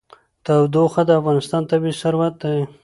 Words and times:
تودوخه 0.45 1.01
د 1.07 1.11
افغانستان 1.19 1.61
طبعي 1.71 1.93
ثروت 2.01 2.33
دی. 2.43 2.59